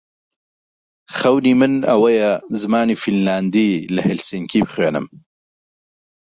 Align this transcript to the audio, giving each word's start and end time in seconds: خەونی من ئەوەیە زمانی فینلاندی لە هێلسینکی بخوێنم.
خەونی 1.17 1.53
من 1.59 1.73
ئەوەیە 1.89 2.31
زمانی 2.61 2.99
فینلاندی 3.03 3.71
لە 3.95 4.01
هێلسینکی 4.07 4.59
بخوێنم. 4.67 5.05